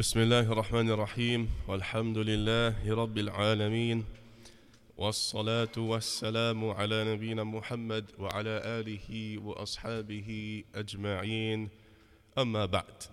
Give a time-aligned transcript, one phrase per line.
[0.00, 1.48] بسم الله الرحمن الرحيم.
[1.68, 4.04] والحمد لله رب العالمين.
[4.96, 11.68] والصلاة والسلام على نبينا محمد وعلى آله وأصحابه أجمعين.
[12.38, 13.08] أما بعد.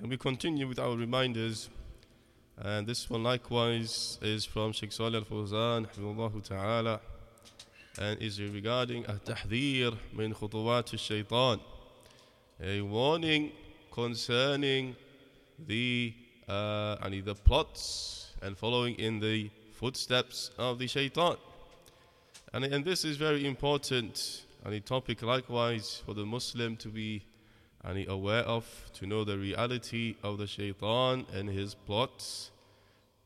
[0.00, 1.70] And we continue with our reminders.
[2.58, 7.00] And this one likewise is from Sheikh Salih Al-Fawzan حفظه تعالى
[7.98, 11.60] and is regarding التحذير من خطوات الشيطان
[12.60, 13.52] a warning
[13.92, 14.96] concerning
[15.66, 16.14] the
[16.48, 21.36] uh, the plots and following in the footsteps of the shaitan.
[22.52, 27.24] And, and this is very important and a topic likewise for the Muslim to be
[27.84, 28.64] and aware of,
[28.94, 32.50] to know the reality of the shaitan and his plots.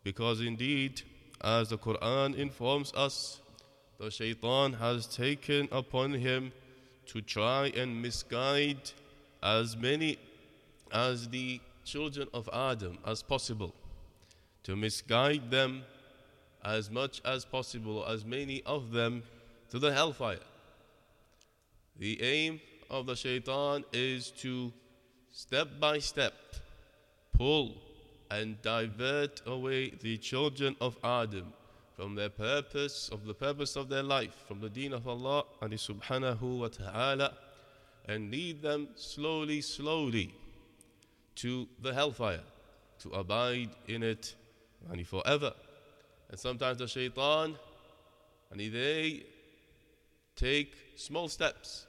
[0.02, 1.02] Because indeed,
[1.42, 3.40] as the Quran informs us,
[3.98, 6.52] the shaitan has taken upon him
[7.06, 8.90] to try and misguide
[9.42, 10.18] as many
[10.90, 13.72] as the children of Adam as possible,
[14.64, 15.84] to misguide them
[16.64, 19.22] as much as possible, as many of them,
[19.70, 20.46] to the hellfire.
[21.98, 24.72] The aim of the shaitan is to
[25.30, 26.34] step by step
[27.32, 27.76] pull
[28.30, 31.52] and divert away the children of Adam
[31.94, 35.72] from their purpose, of the purpose of their life, from the deen of Allah and
[35.72, 37.32] subhanahu wa ta'ala,
[38.06, 40.34] and lead them slowly, slowly
[41.36, 42.40] to the hellfire,
[43.00, 44.34] to abide in it
[44.90, 45.52] and forever.
[46.30, 47.56] And sometimes the shaitan,
[48.50, 49.24] and they
[50.34, 51.86] take small steps,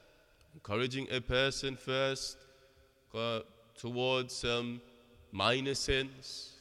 [0.54, 2.36] encouraging a person first
[3.14, 3.40] uh,
[3.76, 4.80] towards some
[5.32, 6.54] minor sins,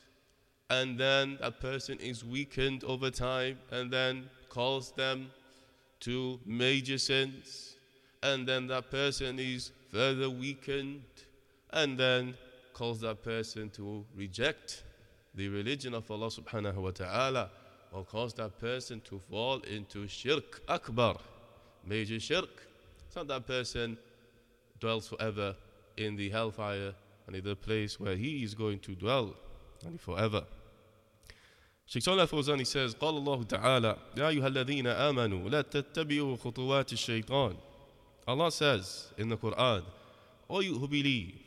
[0.70, 5.32] and then that person is weakened over time, and then calls them
[6.00, 7.76] to major sins,
[8.24, 11.04] and then that person is further weakened,
[11.72, 12.36] and then
[12.78, 14.84] cause that person to reject
[15.34, 17.50] the religion of Allah subhanahu wa ta'ala
[17.92, 21.18] or cause that person to fall into shirk akbar,
[21.84, 22.68] major shirk.
[23.10, 23.98] So that person
[24.80, 25.56] dwells forever
[25.98, 26.94] in the hellfire
[27.26, 29.34] and in the place where he is going to dwell
[29.84, 30.44] and forever.
[31.88, 37.56] Sheikh Salih Fawzani says, قال الله تعالى يا أيها الذين آمنوا لا تتبعوا خطوات الشيطان
[38.28, 39.84] Allah says in the Quran,
[40.50, 41.47] O you who believe,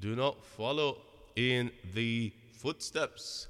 [0.00, 0.98] do not follow
[1.36, 3.48] in the footsteps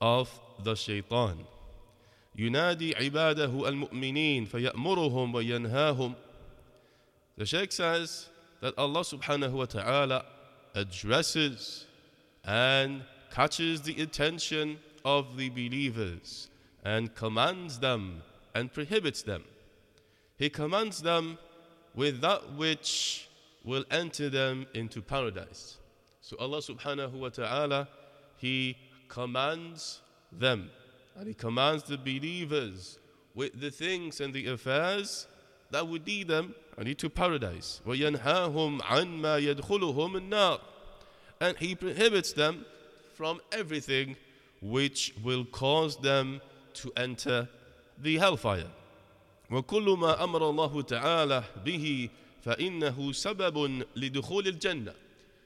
[0.00, 0.30] of
[0.64, 1.46] the shaitan.
[2.38, 6.14] ينادي عباده المؤمنين فيأمرهم وينهاهم.
[7.36, 8.28] The Shaykh says
[8.60, 10.24] that Allah subhanahu wa ta'ala
[10.74, 11.86] addresses
[12.44, 16.48] and catches the attention of the believers
[16.84, 18.22] and commands them
[18.54, 19.44] and prohibits them.
[20.36, 21.38] He commands them
[21.94, 23.28] with that which
[23.64, 25.76] will enter them into paradise.
[26.24, 27.88] So Allah subhanahu wa ta'ala,
[28.36, 28.76] He
[29.08, 30.00] commands
[30.32, 30.70] them
[31.16, 32.98] and He commands the believers
[33.34, 35.26] with the things and the affairs
[35.70, 37.80] that would lead them into paradise.
[37.86, 40.60] وَيَنْهَاهُمْ عَنْ مَا يَدْخُلُهُمُ النَّارِ
[41.40, 42.64] And He prohibits them
[43.14, 44.16] from everything
[44.62, 46.40] which will cause them
[46.74, 47.48] to enter
[47.98, 48.70] the hellfire.
[49.50, 52.08] وكل ما أمر الله تعالى به
[52.44, 54.94] فإنه سبب لدخول الجنة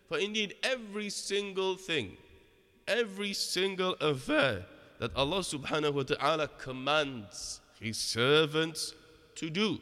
[0.08, 2.16] For indeed every single thing,
[2.86, 4.66] every single affair
[4.98, 8.94] that Allah subhanahu wa ta'ala commands His servants
[9.36, 9.78] to do,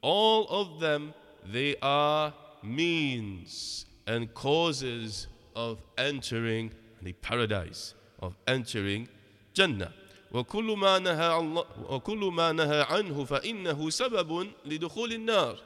[0.00, 6.72] all of them, they are means and causes of entering
[7.02, 9.08] the paradise, of entering
[9.54, 9.92] Jannah.
[10.32, 15.58] وكل ما نهى الله وكل ما نهى عنه فإنه سبب لدخول النار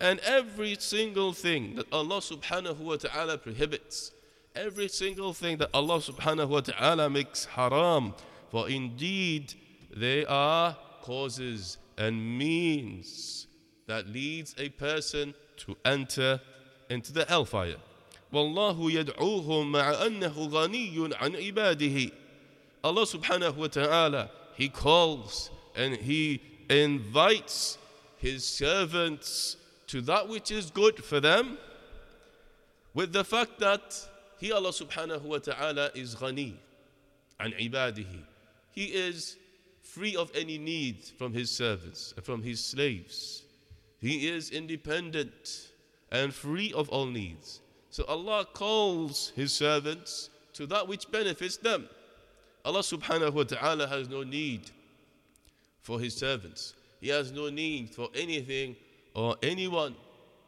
[0.00, 4.12] and every single thing that Allah subhanahu wa ta'ala prohibits
[4.54, 8.14] every single thing that Allah subhanahu wa ta'ala makes haram
[8.50, 9.54] for indeed
[9.94, 13.46] they are causes and means
[13.86, 16.40] that leads a person to enter
[16.90, 17.76] into the hellfire
[18.32, 22.10] والله يدعوهم مع أنه غني عن عباده
[22.84, 27.78] Allah subhanahu wa ta'ala, He calls and He invites
[28.18, 29.56] His servants
[29.89, 31.57] to that which is good for them
[32.93, 33.95] with the fact that
[34.37, 36.53] He, Allah subhanahu wa ta'ala, is ghani
[37.39, 38.21] an ibadihi.
[38.71, 39.35] He is
[39.81, 43.43] free of any need from His servants, from His slaves.
[43.99, 45.69] He is independent
[46.11, 47.61] and free of all needs.
[47.89, 51.89] So Allah calls His servants to that which benefits them.
[52.63, 54.69] Allah subhanahu wa ta'ala has no need
[55.81, 56.73] for his servants.
[56.99, 58.75] He has no need for anything
[59.14, 59.94] or anyone.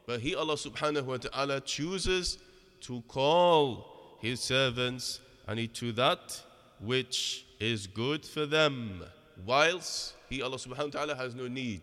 [0.05, 2.37] But he, Allah subhanahu wa ta'ala, chooses
[2.81, 6.41] to call his servants and to that
[6.79, 9.03] which is good for them,
[9.45, 11.81] whilst He, Allah subhanahu wa ta'ala, has no need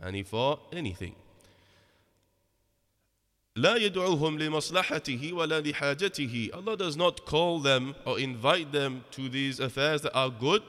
[0.00, 1.14] and for anything.
[3.56, 9.60] لا يدعوهم لمصلحته ولا لحاجته Allah does not call them or invite them to these
[9.60, 10.62] affairs that are good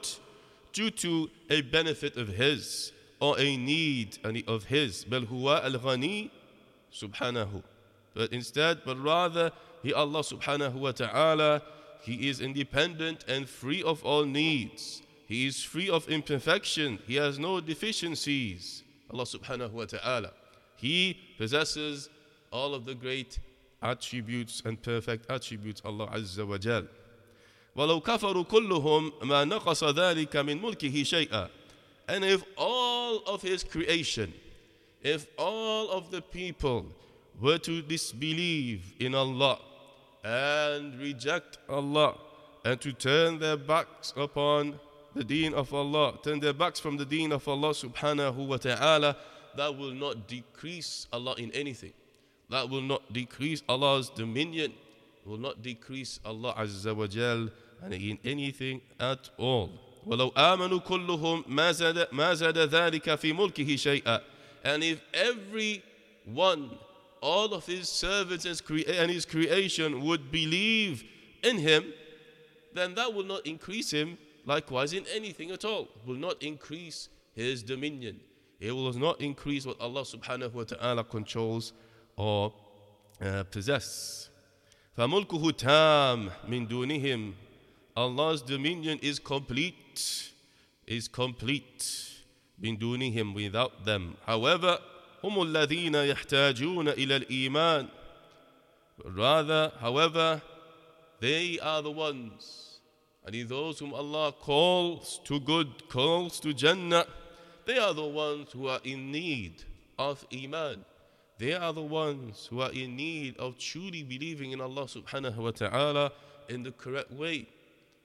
[0.74, 6.30] due to a benefit of His or a need of His بل هو الغني
[6.92, 7.62] سبحانه
[8.14, 9.52] but instead but rather
[9.82, 11.62] He Allah subhanahu wa ta'ala
[12.02, 17.38] He is independent and free of all needs He is free of imperfection He has
[17.38, 20.32] no deficiencies Allah subhanahu wa ta'ala
[20.76, 22.08] He possesses
[22.50, 23.38] all of the great
[23.82, 26.86] attributes and perfect attributes Allah Azza wa Jal.
[27.76, 31.48] ولو كفروا كلهم ما نقص ذلك من ملكه شيئا
[32.08, 32.77] and if all
[33.27, 34.33] of his creation
[35.01, 36.85] if all of the people
[37.39, 39.59] were to disbelieve in Allah
[40.23, 42.15] and reject Allah
[42.65, 44.79] and to turn their backs upon
[45.15, 49.15] the deen of Allah turn their backs from the deen of Allah subhanahu wa ta'ala
[49.55, 51.93] that will not decrease Allah in anything
[52.49, 54.73] that will not decrease Allah's dominion,
[55.25, 57.49] will not decrease Allah Azza wa Jal
[57.91, 59.69] in anything at all.
[60.06, 64.20] ولو آمنوا كلهم ما زاد ما زاد ذلك في ملكه شيئا
[64.64, 65.82] and if every
[66.24, 66.70] one
[67.20, 71.04] all of his servants and his creation would believe
[71.42, 71.84] in him
[72.74, 77.62] then that will not increase him likewise in anything at all will not increase his
[77.62, 78.20] dominion
[78.60, 81.72] it will not increase what Allah subhanahu wa ta'ala controls
[82.16, 82.52] or
[83.20, 84.30] uh, possess.
[84.96, 87.32] فَمُلْكُهُ تَامٌ مِنْ دُونِهِمْ
[87.98, 90.32] Allah's dominion is complete,
[90.86, 92.10] is complete
[92.60, 94.16] من دونهم without them.
[94.26, 94.78] However,
[95.22, 97.88] هم الذين يحتاجون إلى الإيمان.
[99.04, 100.42] Rather, however,
[101.20, 102.80] they are the ones,
[103.24, 107.06] and those whom Allah calls to good, calls to Jannah,
[107.66, 109.64] they are the ones who are in need
[109.98, 110.84] of Iman.
[111.38, 115.50] They are the ones who are in need of truly believing in Allah subhanahu wa
[115.50, 116.12] ta'ala
[116.48, 117.48] in the correct way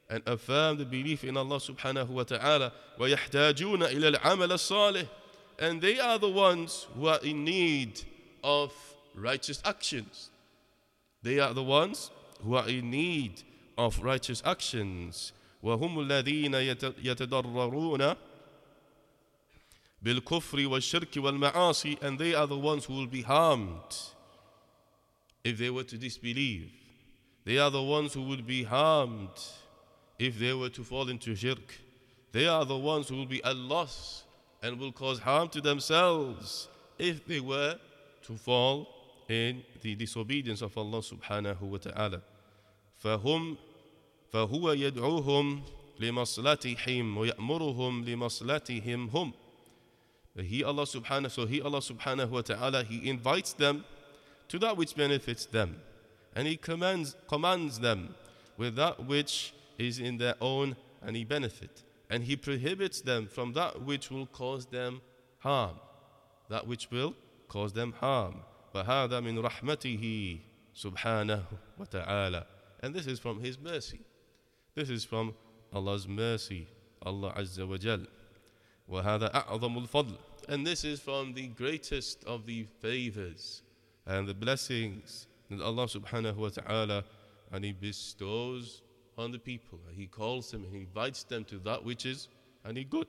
[0.09, 5.07] and affirm the belief in Allah subhanahu wa ta'ala وَيَحْتَاجُونَ إِلَى الْعَمَلَ الصَّالِحِ
[5.59, 8.01] and they are the ones who are in need
[8.43, 8.73] of
[9.13, 10.29] righteous actions.
[11.21, 12.11] They are the ones
[12.41, 13.43] who are in need
[13.77, 15.33] of righteous actions.
[15.61, 16.53] وهم الذين
[17.03, 18.15] يتضررون
[20.01, 23.97] بالكفر والشرك والمعاصي and they are the ones who will be harmed
[25.43, 26.71] if they were to disbelieve
[27.43, 29.29] they are the ones who will be harmed
[30.17, 31.79] if they were to fall into shirk
[32.31, 34.23] they are the ones who will be at loss
[34.61, 36.67] and will cause harm to themselves
[36.97, 37.75] if they were
[38.23, 38.87] to fall
[39.29, 42.21] in the disobedience of Allah subhanahu wa ta'ala
[43.03, 43.57] فهم
[44.33, 45.61] فهو يدعوهم
[45.99, 49.33] لمصلتهم ويأمرهم لمصلتهم هم
[50.37, 53.83] he Allah subhanahu so he Allah subhanahu wa ta'ala he invites them
[54.47, 55.81] to that which benefits them
[56.35, 58.15] and he commands commands them
[58.57, 63.53] with that which is in their own and he benefit and he prohibits them from
[63.53, 65.01] that which will cause them
[65.39, 65.75] harm
[66.49, 67.13] that which will
[67.47, 68.41] cause them harm
[68.73, 70.39] فهذا من رحمته
[70.75, 71.43] سبحانه
[71.79, 72.45] وتعالى
[72.81, 73.99] and this is from his mercy
[74.75, 75.33] this is from
[75.73, 76.67] Allah's mercy
[77.03, 78.07] Allah Azza wa Jalla
[78.89, 83.61] وهذا أعظم الفضل and this is from the greatest of the favors
[84.05, 87.03] and the blessings that Allah subhanahu wa ta'ala
[87.51, 88.81] and He bestows
[89.17, 89.79] on the people.
[89.91, 92.27] He calls them and He invites them to that which is
[92.63, 93.07] and He good.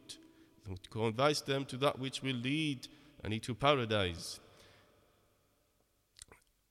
[0.67, 2.89] He invites them to that which will lead
[3.23, 4.41] and He to paradise.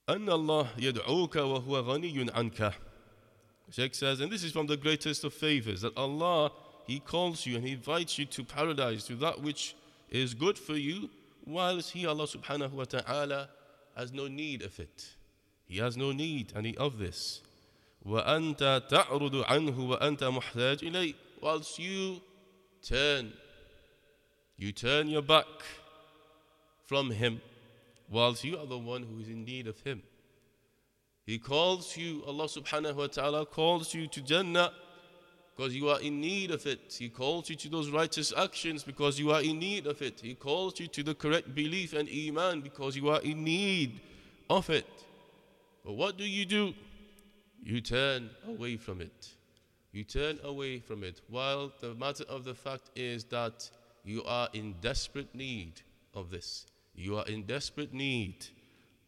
[0.08, 2.74] أن الله يدعوك وهو غني عنك.
[3.70, 6.50] Sheikh says, and this is from the greatest of favors, that Allah
[6.90, 9.76] he calls you and He invites you to paradise, to that which
[10.10, 11.08] is good for you,
[11.46, 13.48] whilst He, Allah subhanahu wa ta'ala,
[13.96, 15.14] has no need of it.
[15.66, 17.42] He has no need any of this.
[18.04, 22.20] وأنت تعرض عنه وأنت محتاج إليه whilst you
[22.82, 23.32] turn
[24.56, 25.46] you turn your back
[26.84, 27.40] from him
[28.08, 30.02] whilst you are the one who is in need of him
[31.26, 34.72] he calls you Allah subhanahu wa ta'ala calls you to Jannah
[35.60, 36.96] because you are in need of it.
[36.98, 40.18] He calls you to those righteous actions because you are in need of it.
[40.18, 44.00] He calls you to the correct belief and iman because you are in need
[44.48, 44.86] of it.
[45.84, 46.72] But what do you do?
[47.62, 49.30] You turn away from it.
[49.92, 51.20] You turn away from it.
[51.28, 53.68] While the matter of the fact is that
[54.04, 55.82] you are in desperate need
[56.14, 56.66] of this.
[56.94, 58.46] You are in desperate need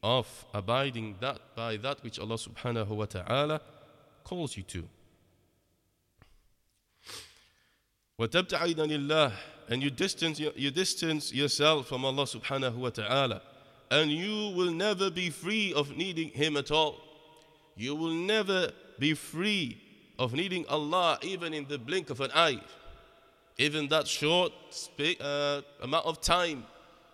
[0.02, 3.60] of abiding that by that which Allah subhanahu wa ta'ala
[4.24, 4.88] calls you to.
[8.18, 9.32] وتبتعد عن الله
[9.68, 13.42] and you distance, you distance yourself from Allah subhanahu wa ta'ala
[13.90, 17.05] and you will never be free of needing Him at all.
[17.76, 19.80] You will never be free
[20.18, 22.60] of needing Allah even in the blink of an eye.
[23.58, 24.52] Even that short
[25.20, 26.64] uh, amount of time,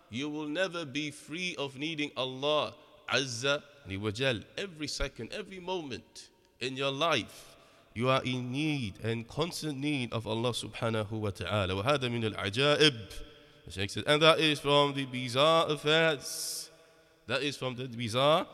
[0.09, 2.73] you will never be free of needing Allah
[3.11, 3.61] Azza
[3.97, 4.39] wa Jal.
[4.57, 6.29] Every second, every moment
[6.59, 7.55] in your life,
[7.93, 11.83] you are in need and constant need of Allah subhanahu wa ta'ala.
[11.83, 12.95] وهذا من العجائب.
[13.65, 16.69] The Shaykh says, and that is from the bizarre affairs.
[17.27, 18.47] That is from the bizarre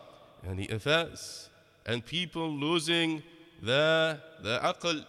[0.43, 1.48] and the affairs.
[1.86, 3.22] And people losing
[3.62, 5.04] their, their aql,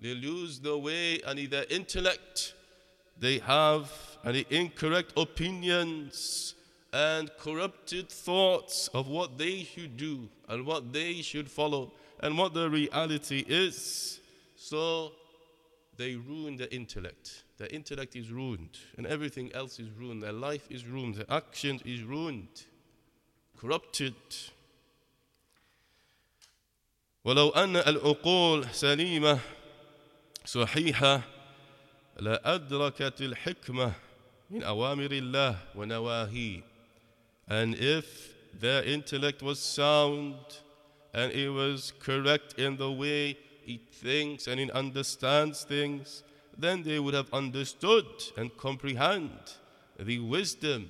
[0.00, 2.54] they lose their way and their intellect.
[3.18, 3.90] They have
[4.24, 6.54] any incorrect opinions
[6.92, 12.54] and corrupted thoughts of what they should do and what they should follow and what
[12.54, 14.20] the reality is.
[14.56, 15.12] So
[15.96, 17.44] they ruin their intellect.
[17.58, 20.22] Their intellect is ruined, and everything else is ruined.
[20.22, 22.64] Their life is ruined, their action is ruined,
[23.56, 24.14] corrupted.
[27.24, 29.38] ولو أن العقول سليمة
[30.44, 31.22] صحيحة
[32.20, 33.92] لأدركت الحكمة
[34.50, 36.62] من أوامر الله ونواهيه
[37.48, 40.36] and if their intellect was sound
[41.12, 43.36] and it was correct in the way
[43.66, 46.22] it thinks and it understands things,
[46.56, 49.30] then they would have understood and comprehend
[49.98, 50.88] the wisdom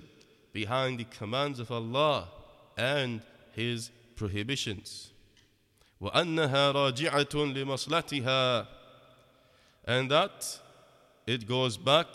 [0.53, 2.29] behind the commands of Allah
[2.77, 3.23] and
[3.53, 5.12] His prohibitions.
[6.02, 8.68] وأنها راجعة لمصلحتها
[9.86, 10.60] and that
[11.26, 12.08] it goes back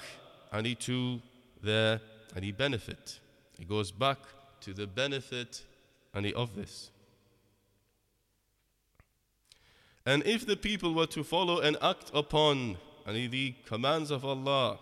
[0.53, 1.21] and to
[1.63, 2.01] their
[2.37, 3.19] any benefit.
[3.59, 4.19] It goes back
[4.61, 5.63] to the benefit
[6.15, 6.91] any of this.
[10.05, 12.77] And if the people were to follow and act upon
[13.07, 14.79] any the commands of Allah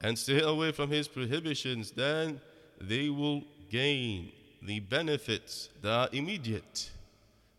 [0.00, 2.40] and stay away from His prohibitions, then
[2.80, 4.32] they will gain
[4.62, 6.90] the benefits that are immediate.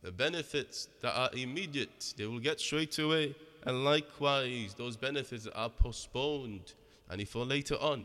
[0.03, 3.35] The benefits that are immediate, they will get straight away.
[3.65, 6.73] And likewise, those benefits that are postponed,
[7.11, 8.05] and if for later on,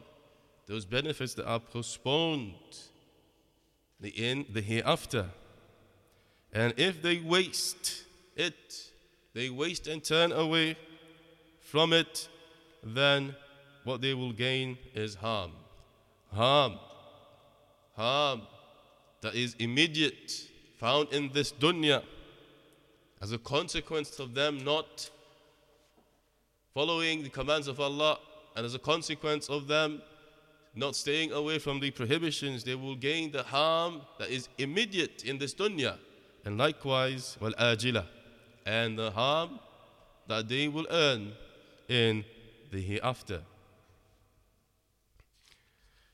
[0.68, 2.54] those benefits that are postponed,
[4.02, 5.28] the in the hereafter.
[6.52, 8.04] And if they waste
[8.36, 8.92] it,
[9.34, 10.76] they waste and turn away
[11.62, 12.28] from it,
[12.84, 13.36] then
[13.86, 15.52] what they will gain is harm.
[16.34, 16.78] Harm.
[17.96, 18.42] Harm
[19.26, 20.48] that is immediate,
[20.78, 22.04] found in this dunya,
[23.22, 25.10] as a consequence of them not
[26.74, 28.20] following the commands of Allah,
[28.56, 30.02] and as a consequence of them
[30.76, 35.38] not staying away from the prohibitions, they will gain the harm that is immediate in
[35.38, 35.98] this dunya.
[36.44, 38.06] And likewise, wal ajila,
[38.66, 39.60] and the harm
[40.28, 41.32] that they will earn
[41.88, 42.26] in
[42.72, 43.42] the hereafter.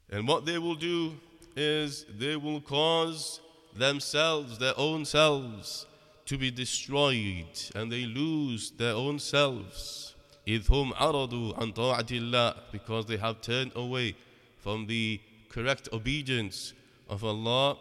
[0.09, 1.15] And what they will do
[1.55, 3.39] is they will cause
[3.74, 5.86] themselves, their own selves,
[6.26, 10.14] to be destroyed, and they lose their own selves.
[10.46, 14.14] إذ هم عرضوا عن طاعة الله because they have turned away
[14.58, 16.72] from the correct obedience
[17.08, 17.76] of Allah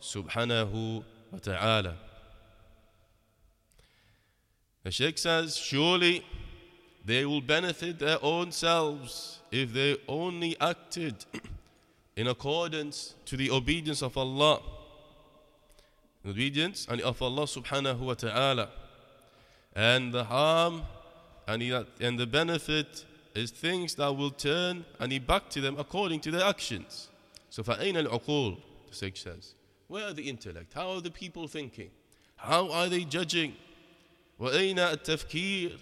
[0.00, 1.96] subhanahu wa ta'ala.
[4.82, 6.24] The Sheikh says, surely
[7.04, 11.24] they will benefit their own selves if they only acted
[12.16, 14.60] in accordance to the obedience of Allah.
[16.27, 18.69] obedience and of Allah subhanahu wa ta'ala.
[19.75, 20.83] And the harm
[21.47, 21.61] and,
[21.99, 23.05] and the benefit
[23.35, 27.09] is things that will turn and back to them according to their actions.
[27.49, 28.57] So فَأَيْنَ الْعُقُولِ
[28.89, 29.53] the Sheikh says.
[29.87, 30.73] Where are the intellect?
[30.73, 31.89] How are the people thinking?
[32.37, 33.53] How are they judging?
[34.39, 35.77] وَأَيْنَ التَّفْكِيرِ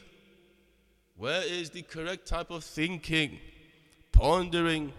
[1.16, 3.40] Where is the correct type of thinking,
[4.12, 4.92] pondering?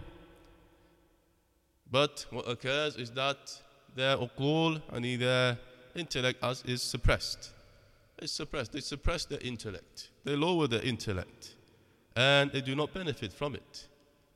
[1.91, 3.61] But what occurs is that
[3.95, 5.57] their uqul and their
[5.95, 7.51] intellect is suppressed.
[8.19, 8.73] It's suppressed.
[8.73, 10.09] They suppress their intellect.
[10.23, 11.55] They lower their intellect.
[12.15, 13.87] And they do not benefit from it.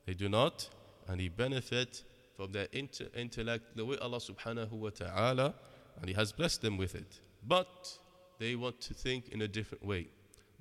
[0.06, 0.68] They do not,
[1.08, 2.02] and they benefit
[2.36, 5.54] from their intellect the way Allah subhanahu wa ta'ala,
[6.00, 7.20] and He has blessed them with it.
[7.46, 7.98] But
[8.38, 10.08] they want to think in a different way.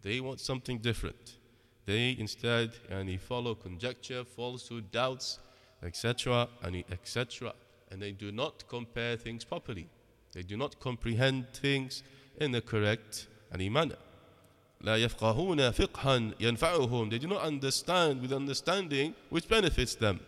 [0.01, 1.37] They want something different.
[1.85, 5.39] They instead and he follow conjecture, falsehood, doubts,
[5.81, 7.53] etc., and etc
[7.90, 9.88] And they do not compare things properly.
[10.32, 12.02] They do not comprehend things
[12.38, 13.98] in the correct any manner.
[14.82, 17.10] لا يفقهون فقها ينفعهم.
[17.10, 20.20] They do not understand with understanding which benefits them.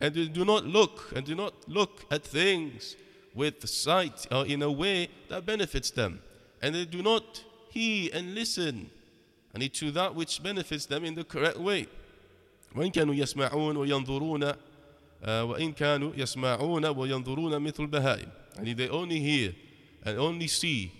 [0.00, 2.94] And they do not look and do not look at things
[3.34, 6.20] with sight or in a way that benefits them
[6.62, 8.90] and they do not hear and listen
[9.54, 11.86] and to that which benefits them in the correct way
[12.74, 14.54] وإن كانوا يسمعون وينظرون
[15.22, 19.54] وإن كانوا يسمعون وينظرون مثل البهائم and they only hear
[20.04, 20.90] and only see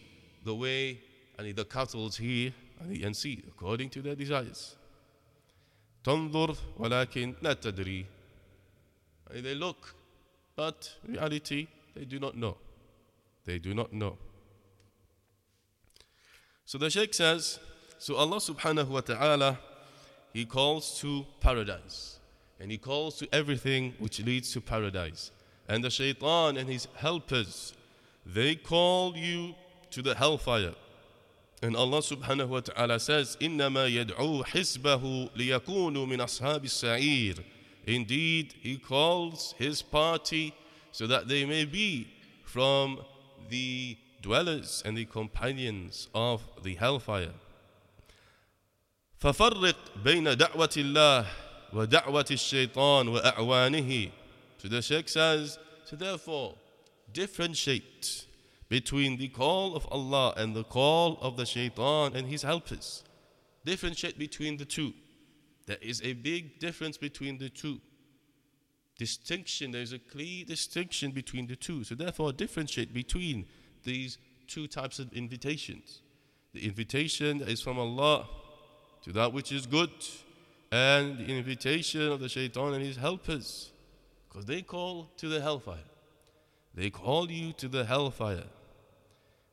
[0.44, 1.00] the way
[1.38, 4.76] and the cattle hear and see according to their desires
[6.04, 8.06] تنظر ولكن لا تدري
[9.30, 9.94] and they look
[10.56, 12.56] but reality they do not know
[13.44, 14.16] they do not know
[16.64, 17.58] so the Sheikh says
[17.98, 19.58] so Allah subhanahu wa ta'ala
[20.32, 22.11] he calls to paradise
[22.62, 25.30] and he calls to everything which leads to paradise
[25.68, 27.74] and the shaitan and his helpers
[28.26, 29.54] they call you
[29.90, 30.74] to the hellfire
[31.60, 37.42] and Allah subhanahu wa ta'ala says, إِنَّمَا يَدْعُو حِزْبَهُ لِيَكُونُوا مِنْ أَصْحَابِ السَّعِيرِ
[37.84, 40.54] Indeed, He calls His party
[40.92, 42.08] so that they may be
[42.44, 43.00] from
[43.48, 47.34] the dwellers and the companions of the hellfire.
[49.20, 51.26] ففرق بين دعوة الله
[51.72, 54.10] ودعوة الشيطان وأعوانه.
[54.58, 56.54] So the Sheikh says, so therefore,
[57.12, 58.26] differentiate
[58.68, 63.02] between the call of Allah and the call of the shaitan and his helpers.
[63.64, 64.92] Differentiate between the two.
[65.66, 67.80] There is a big difference between the two.
[68.98, 71.84] Distinction, there's a clear distinction between the two.
[71.84, 73.46] So, therefore, differentiate between
[73.84, 76.00] these two types of invitations.
[76.52, 78.26] The invitation is from Allah
[79.04, 79.90] to that which is good,
[80.73, 83.71] and the invitation of the shaitan and his helpers,
[84.27, 85.89] because they call to the hellfire.
[86.73, 88.45] They call you to the hellfire.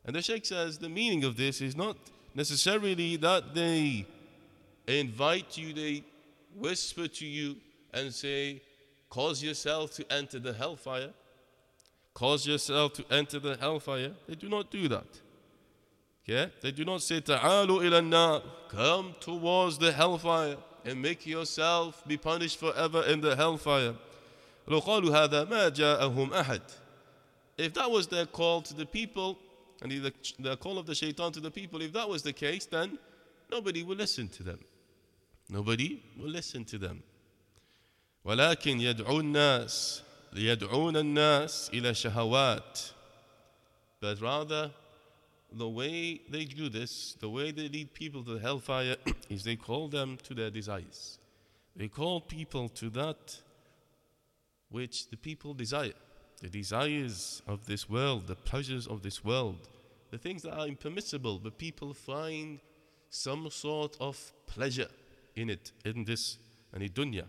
[0.07, 1.99] And the Sheikh says the meaning of this is not
[2.35, 4.07] necessarily that they
[4.87, 6.05] invite you, they
[6.57, 7.57] whisper to you
[7.93, 8.63] and say,
[9.11, 11.11] Cause yourself to enter the hellfire.
[12.15, 14.13] Cause yourself to enter the hellfire.
[14.27, 15.21] They do not do that.
[16.27, 16.51] Okay?
[16.63, 22.60] They do not say, Ta'alu ila Come towards the hellfire and make yourself be punished
[22.60, 23.96] forever in the hellfire.
[24.68, 26.62] لو قالوا هذا ما جاءهم أحد
[27.58, 29.38] if that was their call to the people,
[29.82, 32.66] and the, the call of the shaitan to the people, if that was the case,
[32.66, 32.98] then
[33.50, 34.60] nobody will listen to them.
[35.50, 37.04] Nobody will listen to them.
[38.26, 40.02] ولكن يدعو الناس
[40.34, 42.92] ليدعون الناس إلى شهوات
[44.02, 44.72] but rather
[45.53, 48.97] the way they do this the way they lead people to hellfire
[49.29, 51.19] is they call them to their desires
[51.77, 53.41] they call people to that
[54.71, 55.93] which the people desire
[56.41, 59.69] the desires of this world, the pleasures of this world,
[60.11, 62.61] the things that are impermissible, but people find
[63.11, 64.89] some sort of pleasure
[65.37, 66.39] in it, in this,
[66.73, 67.25] and in dunya.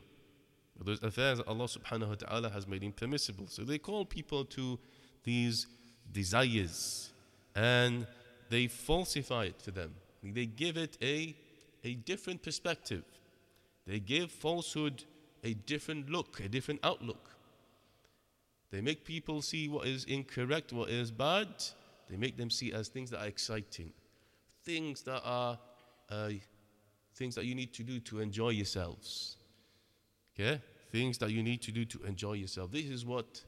[0.84, 3.48] Those affairs that Allah subhanahu wa ta'ala has made impermissible.
[3.48, 4.80] So they call people to
[5.24, 5.68] these
[6.12, 7.11] desires
[7.56, 8.08] and
[8.50, 9.96] they falsify it for them.
[10.24, 11.36] They give it a,
[11.84, 13.04] a different perspective.
[13.88, 15.04] They give falsehood
[15.44, 17.30] a different look, a different outlook.
[18.72, 21.48] They make people see what is incorrect, what is bad.
[22.10, 23.92] They make them see as things that are exciting,
[24.64, 25.58] things that are
[26.10, 26.30] uh,
[27.16, 29.38] things that you need to do to enjoy yourselves.
[30.34, 30.62] Okay?
[30.92, 32.72] Things that you need to do to enjoy yourself.
[32.72, 33.44] This is what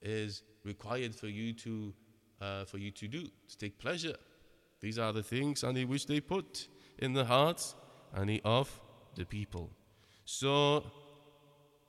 [0.00, 1.92] is required for you to
[2.42, 4.16] uh, for you to do to take pleasure.
[4.80, 6.66] These are the things and which they put
[6.98, 7.74] in the hearts
[8.14, 8.80] and of
[9.14, 9.70] the people.
[10.24, 10.84] So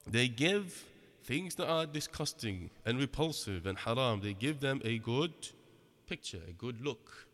[0.07, 0.85] they give
[1.23, 5.33] things that are disgusting and repulsive and haram, they give them a good
[6.05, 7.27] picture, a good look.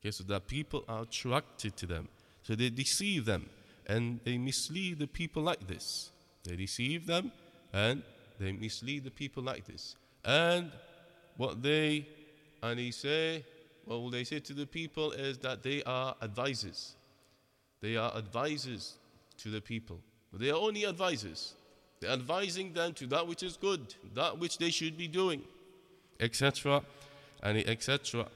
[0.00, 2.08] Okay, so that people are attracted to them.
[2.42, 3.48] So they deceive them
[3.86, 6.12] and they mislead the people like this.
[6.44, 7.32] They deceive them
[7.72, 8.02] and
[8.38, 9.96] they mislead the people like this.
[10.24, 10.70] And
[11.36, 12.06] what they
[12.61, 13.43] and he say,
[13.85, 16.95] what they say to the people is that they are advisors.
[17.81, 18.93] They are advisors
[19.39, 19.99] to the people.
[20.31, 21.53] But they are only advisors.
[21.99, 25.41] They're advising them to that which is good, that which they should be doing,
[26.19, 26.81] etc.
[27.41, 28.27] and etc.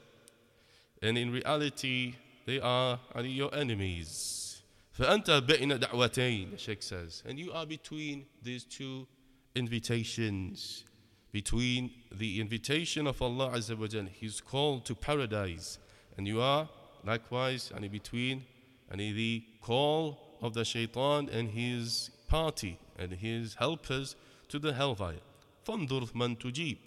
[1.02, 2.14] And in reality,
[2.46, 4.62] they are your enemies.
[4.98, 9.06] فأنت بين دعوتين, the Sheikh says, and you are between these two
[9.54, 10.84] invitations,
[11.32, 15.78] between the invitation of Allah Azza wa Jal, His call to paradise,
[16.16, 16.68] and you are
[17.04, 18.44] likewise and between
[18.90, 24.16] and the call of the shaitan and his party and his helpers
[24.48, 25.20] to the hellfire.
[25.66, 26.78] فانظر من تجيب.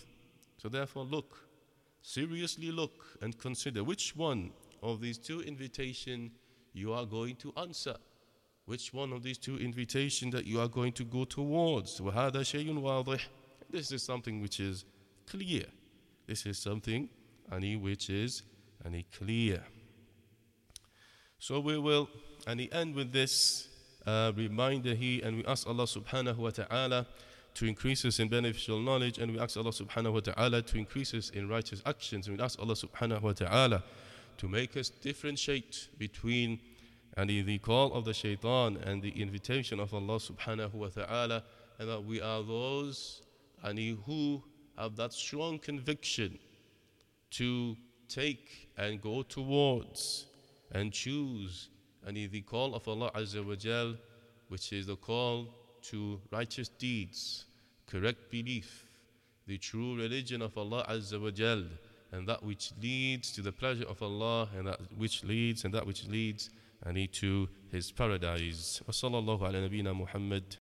[0.58, 1.38] So therefore look,
[2.02, 4.52] seriously look and consider which one
[4.82, 6.32] of these two invitations
[6.74, 7.96] you are going to answer.
[8.66, 12.00] Which one of these two invitations that you are going to go towards.
[12.00, 13.28] وهذا شيء واضح.
[13.71, 14.85] this is something which is
[15.27, 15.65] clear.
[16.27, 17.09] This is something
[17.53, 18.43] any which is
[18.85, 19.63] any clear.
[21.39, 22.09] So we will
[22.57, 23.69] he end with this
[24.07, 27.07] uh, reminder here, and we ask Allah subhanahu wa ta'ala
[27.55, 31.13] to increase us in beneficial knowledge, and we ask Allah subhanahu wa ta'ala to increase
[31.15, 33.83] us in righteous actions, and we ask Allah subhanahu wa ta'ala
[34.39, 36.61] to make us differentiate between
[37.17, 41.43] and the call of the shaitan and the invitation of Allah subhanahu wa ta'ala,
[41.79, 43.23] and that we are those
[43.64, 44.44] and who
[44.78, 46.38] have that strong conviction
[47.32, 47.76] to
[48.08, 50.26] take and go towards
[50.72, 51.70] and choose
[52.06, 53.96] and the call of Allah Azza wa Jal,
[54.50, 55.48] which is the call
[55.84, 57.46] to righteous deeds,
[57.88, 58.88] correct belief,
[59.48, 61.64] the true religion of Allah Azza wa Jal,
[62.12, 65.86] and that which leads to the pleasure of Allah, and that which leads and that
[65.86, 66.50] which leads
[66.84, 68.82] and to His paradise.
[68.88, 70.56] وصلى الله على نبينا محمد